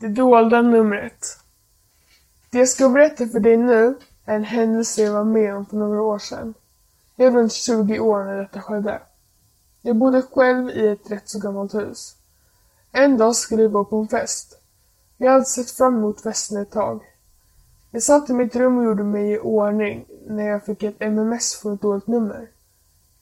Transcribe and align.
Det 0.00 0.08
dolda 0.08 0.62
numret. 0.62 1.38
Det 2.50 2.58
jag 2.58 2.68
ska 2.68 2.88
berätta 2.88 3.26
för 3.26 3.40
dig 3.40 3.56
nu 3.56 3.98
är 4.24 4.36
en 4.36 4.44
händelse 4.44 5.02
jag 5.02 5.12
var 5.12 5.24
med 5.24 5.54
om 5.54 5.66
för 5.66 5.76
några 5.76 6.02
år 6.02 6.18
sedan. 6.18 6.54
Jag 7.16 7.30
var 7.30 7.40
runt 7.40 7.52
20 7.52 7.98
år 7.98 8.24
när 8.24 8.36
detta 8.36 8.62
skedde. 8.62 9.02
Jag 9.82 9.96
bodde 9.96 10.22
själv 10.22 10.70
i 10.70 10.88
ett 10.88 11.10
rätt 11.10 11.28
så 11.28 11.38
gammalt 11.38 11.74
hus. 11.74 12.16
En 12.92 13.18
dag 13.18 13.36
skulle 13.36 13.62
vi 13.62 13.68
gå 13.68 13.84
på 13.84 13.96
en 13.96 14.08
fest. 14.08 14.60
Jag 15.16 15.32
hade 15.32 15.44
sett 15.44 15.70
fram 15.70 15.96
emot 15.96 16.20
festen 16.20 16.62
ett 16.62 16.70
tag. 16.70 17.00
Jag 17.90 18.02
satt 18.02 18.30
i 18.30 18.32
mitt 18.32 18.56
rum 18.56 18.78
och 18.78 18.84
gjorde 18.84 19.04
mig 19.04 19.32
i 19.32 19.38
ordning 19.38 20.06
när 20.26 20.46
jag 20.46 20.64
fick 20.64 20.82
ett 20.82 21.00
MMS 21.00 21.54
från 21.54 21.74
ett 21.74 21.82
dåligt 21.82 22.06
nummer. 22.06 22.48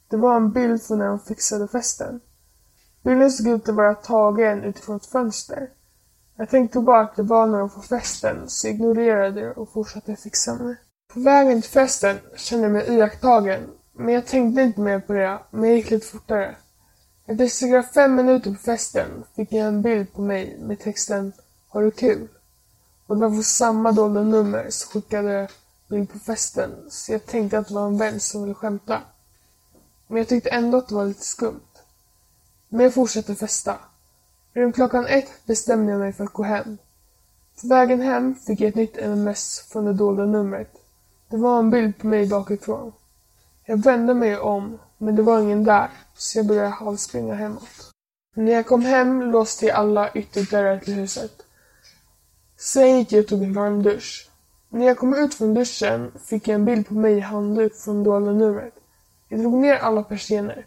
Det 0.09 0.17
var 0.17 0.37
en 0.37 0.53
bild 0.53 0.83
från 0.83 0.99
när 0.99 1.07
de 1.07 1.19
fixade 1.19 1.69
festen. 1.69 2.21
Bilden 3.03 3.31
såg 3.31 3.49
ut 3.49 3.69
att 3.69 3.75
vara 3.75 3.95
tagen 3.95 4.65
utifrån 4.65 4.97
ett 4.97 5.07
fönster. 5.07 5.71
Jag 6.37 6.51
tänkte 6.51 6.81
bara 6.81 7.01
att 7.01 7.17
det 7.17 7.23
var 7.23 7.47
någon 7.47 7.71
på 7.71 7.83
festen, 7.83 8.49
så 8.49 8.67
jag 8.67 8.75
ignorerade 8.75 9.41
det 9.41 9.53
och 9.53 9.73
fortsatte 9.73 10.17
fixa 10.17 10.55
mig. 10.55 10.77
På 11.13 11.21
vägen 11.21 11.63
till 11.63 11.71
festen 11.71 12.19
kände 12.37 12.65
jag 12.65 12.73
mig 12.73 12.95
iakttagen, 12.95 13.71
men 13.93 14.15
jag 14.15 14.27
tänkte 14.27 14.63
inte 14.63 14.81
mer 14.81 15.01
på 15.01 15.13
det, 15.13 15.39
men 15.51 15.69
jag 15.71 15.77
gick 15.77 15.91
lite 15.91 16.07
fortare. 16.07 16.57
Efter 17.27 17.47
cirka 17.47 17.83
fem 17.83 18.15
minuter 18.15 18.51
på 18.51 18.59
festen 18.59 19.25
fick 19.37 19.53
jag 19.53 19.67
en 19.67 19.83
bild 19.83 20.13
på 20.13 20.21
mig 20.21 20.59
med 20.61 20.81
texten 20.81 21.33
Har 21.69 21.83
du 21.83 21.91
kul? 21.91 22.29
Och 23.07 23.17
det 23.17 23.23
var 23.23 23.31
från 23.31 23.45
samma 23.45 23.93
dolda 23.93 24.23
nummer 24.23 24.71
som 24.71 24.91
skickade 24.91 25.49
bild 25.89 26.13
på 26.13 26.19
festen, 26.19 26.71
så 26.89 27.13
jag 27.13 27.27
tänkte 27.27 27.59
att 27.59 27.69
det 27.69 27.75
var 27.75 27.87
en 27.87 27.99
vän 27.99 28.21
som 28.21 28.43
ville 28.43 28.55
skämta. 28.55 29.01
Men 30.07 30.19
jag 30.19 30.29
tyckte 30.29 30.51
ändå 30.51 30.79
att 30.79 30.89
det 30.89 30.95
var 30.95 31.07
lite 31.07 31.25
skumt. 31.25 31.61
Men 32.69 32.81
jag 32.81 32.95
fortsatte 32.95 33.35
festa. 33.35 33.79
Runt 34.55 34.75
klockan 34.75 35.07
ett 35.07 35.47
bestämde 35.47 35.93
jag 35.93 36.01
mig 36.01 36.13
för 36.13 36.25
att 36.25 36.33
gå 36.33 36.43
hem. 36.43 36.79
På 37.61 37.69
vägen 37.69 38.01
hem 38.01 38.35
fick 38.35 38.61
jag 38.61 38.69
ett 38.69 38.75
nytt 38.75 38.97
MMS 38.97 39.69
från 39.73 39.85
det 39.85 39.93
dolda 39.93 40.25
numret. 40.27 40.71
Det 41.29 41.37
var 41.37 41.59
en 41.59 41.71
bild 41.71 41.99
på 41.99 42.07
mig 42.07 42.29
bakifrån. 42.29 42.93
Jag 43.65 43.83
vände 43.83 44.15
mig 44.15 44.39
om, 44.39 44.79
men 44.99 45.17
det 45.17 45.23
var 45.23 45.41
ingen 45.41 45.65
där, 45.65 45.91
så 46.17 46.39
jag 46.39 46.47
började 46.47 46.69
halvspringa 46.69 47.35
hemåt. 47.35 47.91
När 48.35 48.53
jag 48.53 48.67
kom 48.67 48.83
hem 48.83 49.23
låste 49.23 49.67
jag 49.67 49.77
alla 49.77 50.11
ytterdörrar 50.13 50.79
till 50.79 50.95
huset. 50.95 51.43
Sen 52.57 52.99
gick 52.99 53.13
jag 53.13 53.21
och 53.21 53.29
tog 53.29 53.43
en 53.43 53.55
varm 53.55 53.83
dusch. 53.83 54.29
När 54.69 54.87
jag 54.87 54.99
kom 54.99 55.15
ut 55.15 55.35
från 55.35 55.55
duschen 55.55 56.13
fick 56.25 56.49
jag 56.49 56.55
en 56.55 56.65
bild 56.65 56.89
på 56.89 56.95
mig 56.95 57.17
i 57.17 57.21
handduk 57.21 57.75
från 57.75 58.05
dolda 58.05 58.33
numret. 58.33 58.75
Jag 59.29 59.41
drog 59.41 59.55
ner 59.55 59.75
alla 59.75 60.03
persienner. 60.03 60.67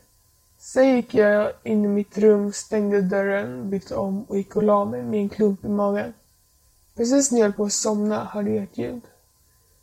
Sen 0.60 0.96
gick 0.96 1.14
jag 1.14 1.54
in 1.64 1.86
i 1.86 1.88
mitt 1.88 2.18
rum, 2.18 2.54
stängde 2.54 3.02
dörren, 3.02 3.70
bytte 3.70 3.96
om 3.96 4.24
och 4.24 4.38
gick 4.38 4.56
och 4.56 4.64
la 4.64 4.86
mig 4.86 5.04
med 5.04 5.20
en 5.20 5.30
klump 5.30 5.66
i 5.66 5.70
magen. 5.70 6.14
Precis 6.96 7.32
när 7.32 7.40
jag 7.40 7.46
höll 7.46 7.54
på 7.54 7.64
att 7.64 7.74
somna 7.74 8.26
hörde 8.26 8.50
jag 8.50 8.64
ett 8.64 8.78
ljud. 8.78 9.02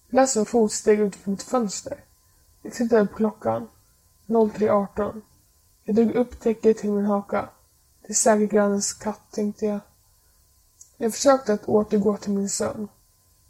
Lasse 0.08 0.20
lät 0.20 0.30
som 0.30 0.46
fotsteg 0.46 1.00
utanför 1.00 1.30
mitt 1.30 1.42
fönster. 1.42 2.04
Jag 2.62 2.72
tittade 2.72 3.06
på 3.06 3.14
klockan. 3.14 3.68
03.18. 4.26 5.20
Jag 5.84 5.96
drog 5.96 6.10
upp 6.10 6.40
täcket 6.40 6.78
till 6.78 6.92
min 6.92 7.04
haka. 7.04 7.48
Det 8.02 8.08
är 8.08 8.14
säkert 8.14 8.50
grannens 8.50 8.92
katt, 8.92 9.20
tänkte 9.30 9.66
jag. 9.66 9.80
Jag 10.96 11.12
försökte 11.12 11.52
att 11.52 11.68
återgå 11.68 12.16
till 12.16 12.32
min 12.32 12.48
sömn. 12.48 12.88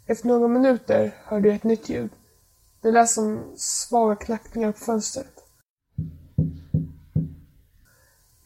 Efter 0.05 0.27
några 0.27 0.47
minuter 0.47 1.15
hörde 1.23 1.47
jag 1.47 1.55
ett 1.55 1.63
nytt 1.63 1.89
ljud. 1.89 2.09
Det 2.81 2.91
lät 2.91 3.09
som 3.09 3.43
svaga 3.57 4.15
knackningar 4.15 4.71
på 4.71 4.79
fönstret. 4.79 5.34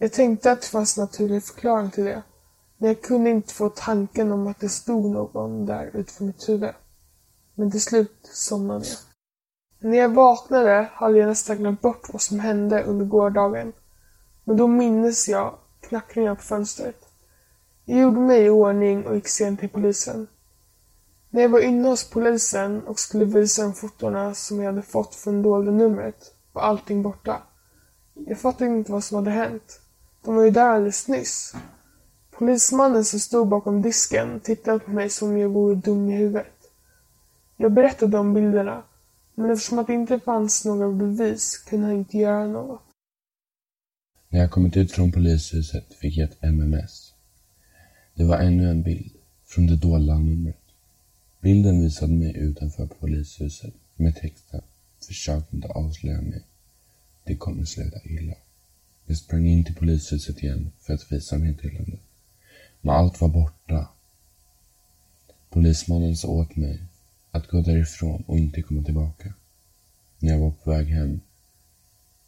Jag 0.01 0.13
tänkte 0.13 0.51
att 0.51 0.61
det 0.61 0.67
fanns 0.67 0.97
en 0.97 1.03
naturlig 1.03 1.43
förklaring 1.43 1.91
till 1.91 2.05
det, 2.05 2.23
men 2.77 2.87
jag 2.87 3.01
kunde 3.01 3.29
inte 3.29 3.53
få 3.53 3.69
tanken 3.69 4.31
om 4.31 4.47
att 4.47 4.59
det 4.59 4.69
stod 4.69 5.11
någon 5.11 5.65
där 5.65 5.85
utanför 5.85 6.23
mitt 6.23 6.49
huvud. 6.49 6.73
Men 7.55 7.71
till 7.71 7.81
slut 7.81 8.19
somnade 8.23 8.85
jag. 8.85 8.97
När 9.89 9.97
jag 9.97 10.09
vaknade 10.09 10.89
hade 10.93 11.17
jag 11.17 11.27
nästan 11.27 11.57
glömt 11.57 11.81
bort 11.81 12.09
vad 12.13 12.21
som 12.21 12.39
hände 12.39 12.83
under 12.83 13.05
gårdagen. 13.05 13.73
Men 14.43 14.57
då 14.57 14.67
minns 14.67 15.29
jag 15.29 15.57
knackningar 15.81 16.35
på 16.35 16.41
fönstret. 16.41 17.05
Jag 17.85 17.99
gjorde 17.99 18.19
mig 18.19 18.45
i 18.45 18.49
ordning 18.49 19.05
och 19.05 19.15
gick 19.15 19.27
sen 19.27 19.57
till 19.57 19.69
polisen. 19.69 20.27
När 21.29 21.41
jag 21.41 21.49
var 21.49 21.59
inne 21.59 21.89
hos 21.89 22.09
polisen 22.09 22.87
och 22.87 22.99
skulle 22.99 23.25
visa 23.25 23.63
de 23.63 23.73
fotorna 23.73 24.33
som 24.33 24.59
jag 24.59 24.65
hade 24.65 24.81
fått 24.81 25.15
från 25.15 25.41
dolda 25.41 25.71
numret 25.71 26.33
var 26.53 26.61
allting 26.61 27.03
borta. 27.03 27.41
Jag 28.13 28.39
fattade 28.39 28.69
inte 28.69 28.91
vad 28.91 29.03
som 29.03 29.15
hade 29.15 29.31
hänt. 29.31 29.81
De 30.29 30.35
var 30.35 30.43
ju 30.43 30.51
där 30.51 30.69
alldeles 30.69 31.07
nyss. 31.07 31.53
Polismannen 32.31 33.05
som 33.05 33.19
stod 33.19 33.47
bakom 33.47 33.81
disken 33.81 34.39
tittade 34.39 34.79
på 34.79 34.91
mig 34.91 35.09
som 35.09 35.29
om 35.29 35.37
jag 35.37 35.49
vore 35.49 35.75
dum 35.75 36.09
i 36.09 36.15
huvudet. 36.15 36.53
Jag 37.57 37.73
berättade 37.73 38.17
om 38.17 38.33
bilderna, 38.33 38.83
men 39.35 39.51
eftersom 39.51 39.79
att 39.79 39.87
det 39.87 39.93
inte 39.93 40.19
fanns 40.19 40.65
några 40.65 40.91
bevis 40.91 41.57
kunde 41.57 41.87
han 41.87 41.95
inte 41.95 42.17
göra 42.17 42.47
något. 42.47 42.81
När 44.29 44.39
jag 44.39 44.51
kommit 44.51 44.77
ut 44.77 44.91
från 44.91 45.11
polishuset 45.11 45.93
fick 45.93 46.17
jag 46.17 46.29
ett 46.29 46.43
MMS. 46.43 47.13
Det 48.13 48.23
var 48.23 48.37
ännu 48.37 48.69
en 48.69 48.83
bild 48.83 49.11
från 49.45 49.67
det 49.67 49.75
dolda 49.75 50.17
numret. 50.17 50.63
Bilden 51.39 51.81
visade 51.81 52.13
mig 52.13 52.37
utanför 52.37 52.85
polishuset 52.85 53.73
med 53.95 54.15
texten 54.15 54.61
Försök 55.07 55.53
inte 55.53 55.67
avslöja 55.67 56.21
mig. 56.21 56.43
Det 57.23 57.35
kommer 57.35 57.65
sluta 57.65 57.99
illa. 58.03 58.35
Jag 59.09 59.17
sprang 59.17 59.47
in 59.47 59.63
till 59.63 59.75
polishuset 59.75 60.43
igen 60.43 60.71
för 60.79 60.93
att 60.93 61.11
visa 61.11 61.37
meddelandet. 61.37 61.99
Men 62.81 62.95
allt 62.95 63.21
var 63.21 63.29
borta. 63.29 63.89
Polismannen 65.49 66.17
sa 66.17 66.27
åt 66.27 66.55
mig 66.55 66.83
att 67.31 67.47
gå 67.47 67.61
därifrån 67.61 68.23
och 68.27 68.37
inte 68.37 68.61
komma 68.61 68.83
tillbaka. 68.83 69.33
När 70.19 70.31
jag 70.31 70.39
var 70.39 70.51
på 70.51 70.69
väg 70.69 70.87
hem 70.87 71.19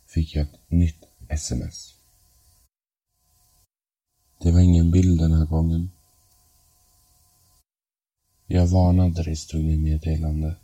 fick 0.07 0.35
jag 0.35 0.43
ett 0.43 0.59
nytt 0.67 1.05
sms. 1.27 1.95
Det 4.39 4.51
var 4.51 4.59
ingen 4.59 4.91
bild 4.91 5.19
den 5.19 5.33
här 5.33 5.45
gången. 5.45 5.91
Jag 8.47 8.67
varnade 8.67 9.23
dig, 9.23 9.35
stod 9.35 9.65
det 9.65 9.71
i 9.71 9.77
meddelandet. 9.77 10.59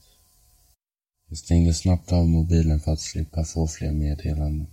Jag 1.30 1.38
stängde 1.38 1.74
snabbt 1.74 2.12
av 2.12 2.28
mobilen 2.28 2.80
för 2.80 2.94
att 2.94 3.00
slippa 3.00 3.44
få 3.44 3.68
fler 3.68 3.92
meddelanden. 3.92 4.68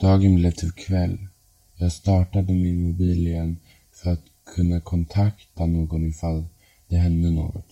Dagen 0.00 0.34
blev 0.36 0.50
till 0.50 0.72
kväll. 0.72 1.18
Jag 1.76 1.92
startade 1.92 2.52
min 2.52 2.82
mobil 2.82 3.26
igen 3.26 3.56
för 3.92 4.10
att 4.10 4.24
kunna 4.44 4.80
kontakta 4.80 5.66
någon 5.66 6.06
ifall 6.06 6.44
det 6.88 6.96
hände 6.96 7.30
något. 7.30 7.66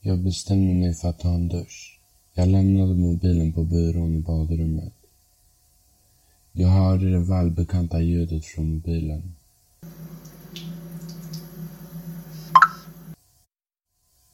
Jag 0.00 0.18
bestämde 0.18 0.74
mig 0.74 0.94
för 0.94 1.08
att 1.08 1.18
ta 1.18 1.34
en 1.34 1.48
dusch. 1.48 2.00
Jag 2.34 2.48
lämnade 2.48 2.94
mobilen 2.94 3.52
på 3.52 3.64
byrån 3.64 4.14
i 4.14 4.18
badrummet. 4.18 4.94
Jag 6.52 6.68
hörde 6.68 7.10
det 7.10 7.18
välbekanta 7.18 8.00
ljudet 8.00 8.44
från 8.44 8.74
mobilen. 8.74 9.34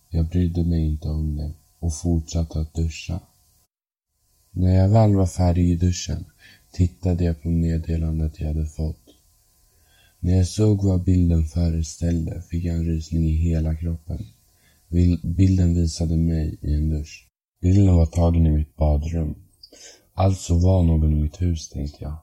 Jag 0.08 0.26
brydde 0.26 0.64
mig 0.64 0.86
inte 0.86 1.08
om 1.08 1.36
det 1.36 1.52
och 1.78 1.94
fortsatte 1.94 2.60
att 2.60 2.74
duscha. 2.74 3.20
När 4.58 4.74
jag 4.74 4.88
väl 4.88 5.14
var 5.14 5.26
färdig 5.26 5.70
i 5.70 5.76
duschen 5.76 6.24
tittade 6.72 7.24
jag 7.24 7.42
på 7.42 7.48
meddelandet 7.48 8.40
jag 8.40 8.46
hade 8.46 8.66
fått. 8.66 9.02
När 10.20 10.36
jag 10.36 10.46
såg 10.46 10.84
vad 10.84 11.04
bilden 11.04 11.44
föreställde 11.44 12.42
fick 12.42 12.64
jag 12.64 12.76
en 12.76 12.84
rysning 12.84 13.24
i 13.24 13.32
hela 13.32 13.74
kroppen. 13.74 14.18
Bilden 15.22 15.74
visade 15.74 16.16
mig 16.16 16.58
i 16.62 16.74
en 16.74 16.90
dusch. 16.90 17.28
Bilden 17.60 17.94
var 17.94 18.06
tagen 18.06 18.46
i 18.46 18.50
mitt 18.50 18.76
badrum. 18.76 19.34
Alltså 20.14 20.58
var 20.58 20.82
någon 20.82 21.12
i 21.12 21.22
mitt 21.22 21.42
hus, 21.42 21.68
tänkte 21.68 22.04
jag. 22.04 22.16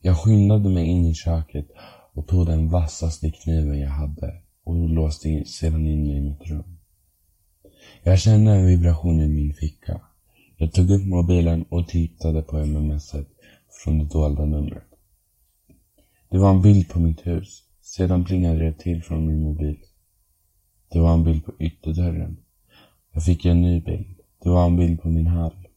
Jag 0.00 0.18
skyndade 0.18 0.68
mig 0.68 0.86
in 0.86 1.06
i 1.06 1.14
köket 1.14 1.68
och 2.12 2.26
tog 2.26 2.46
den 2.46 2.68
vassaste 2.68 3.30
kniven 3.30 3.78
jag 3.78 3.90
hade 3.90 4.34
och 4.64 4.88
låste 4.88 5.44
sedan 5.44 5.86
in 5.86 6.06
mig 6.06 6.16
i 6.16 6.20
mitt 6.20 6.46
rum. 6.46 6.78
Jag 8.02 8.18
kände 8.18 8.52
en 8.52 8.66
vibration 8.66 9.20
i 9.20 9.28
min 9.28 9.54
ficka. 9.54 10.00
Jag 10.60 10.72
tog 10.72 10.90
upp 10.90 11.06
mobilen 11.06 11.64
och 11.68 11.88
tittade 11.88 12.42
på 12.42 12.58
mmset 12.66 13.28
från 13.84 13.98
det 13.98 14.04
dolda 14.04 14.44
numret. 14.44 14.84
Det 16.30 16.38
var 16.38 16.50
en 16.50 16.62
bild 16.62 16.88
på 16.88 17.00
mitt 17.00 17.26
hus. 17.26 17.62
Sedan 17.80 18.24
plingade 18.24 18.64
det 18.64 18.72
till 18.72 19.02
från 19.02 19.26
min 19.26 19.42
mobil. 19.42 19.78
Det 20.88 20.98
var 20.98 21.14
en 21.14 21.24
bild 21.24 21.44
på 21.44 21.52
ytterdörren. 21.58 22.36
Jag 23.12 23.24
fick 23.24 23.44
en 23.44 23.62
ny 23.62 23.80
bild. 23.80 24.16
Det 24.42 24.48
var 24.48 24.66
en 24.66 24.76
bild 24.76 25.02
på 25.02 25.08
min 25.08 25.26
hall. 25.26 25.68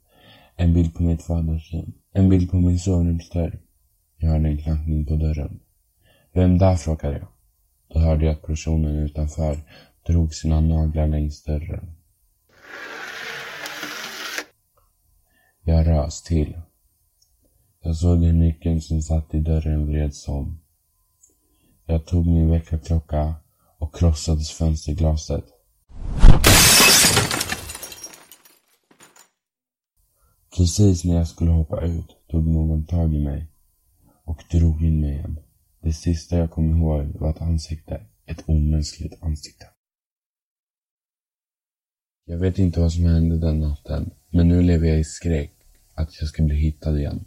En 0.56 0.74
bild 0.74 0.94
på 0.94 1.04
mitt 1.04 1.30
vardagsrum. 1.30 1.94
En 2.13 2.30
bild 2.30 2.51
på 2.51 2.57
min 2.57 2.80
sovrumsdörr. 2.80 3.60
Jag 4.18 4.30
hörde 4.30 4.50
en 4.50 4.57
knackning 4.57 5.06
på 5.06 5.16
dörren. 5.16 5.60
Vem 6.33 6.57
där? 6.57 6.75
frågade 6.75 7.18
jag. 7.18 7.28
Då 7.94 8.00
hörde 8.00 8.25
jag 8.25 8.33
att 8.33 8.45
personen 8.45 8.95
utanför 8.95 9.57
drog 10.07 10.33
sina 10.33 10.62
naglar 10.62 11.07
längs 11.07 11.44
dörren. 11.44 11.92
Jag 15.63 15.88
rös 15.88 16.22
till. 16.22 16.62
Jag 17.81 17.96
såg 17.96 18.24
hur 18.24 18.34
nyckeln 18.34 18.81
som 18.81 19.02
satt 19.02 19.34
i 19.34 19.40
dörren 19.40 19.88
vreds 19.88 20.28
om. 20.28 20.60
Jag 21.86 22.06
tog 22.06 22.28
min 22.28 22.50
väckarklocka 22.50 23.36
och 23.78 23.96
krossade 23.96 24.44
fönsterglaset. 24.44 25.46
Precis 30.58 31.06
när 31.06 31.16
jag 31.16 31.28
skulle 31.28 31.52
hoppa 31.52 31.81
ut 31.81 32.18
tog 32.28 32.48
någon 32.48 32.86
tag 32.86 33.14
i 33.14 33.19
mig 33.19 33.48
och 34.24 34.44
drog 34.52 34.84
in 34.84 35.02
mig 35.02 35.12
igen. 35.12 35.40
Det 35.81 35.94
sista 35.94 36.38
jag 36.38 36.52
kom 36.52 36.78
ihåg 36.78 37.06
var 37.19 37.30
ett 37.30 37.42
ansikte, 37.42 38.06
ett 38.25 38.44
omänskligt 38.46 39.24
ansikte. 39.24 39.66
Jag 42.25 42.38
vet 42.38 42.59
inte 42.59 42.79
vad 42.79 42.94
som 42.94 43.06
hände 43.06 43.38
den 43.38 43.59
natten, 43.59 44.12
men 44.29 44.47
nu 44.47 44.62
lever 44.62 44.88
jag 44.88 45.00
i 45.00 45.03
skräck 45.03 45.53
att 45.94 46.19
jag 46.19 46.29
ska 46.29 46.44
bli 46.44 46.56
hittad 46.56 47.00
igen. 47.00 47.25